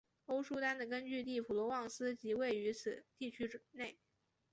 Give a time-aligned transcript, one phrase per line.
[0.25, 3.99] 欧舒丹的根据地普罗旺斯即位于此地区内。